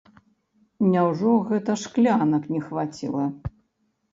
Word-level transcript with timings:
Няўжо 0.93 1.35
гэта 1.49 1.71
шклянак 1.83 2.43
не 2.57 2.61
хваціла? 2.71 3.25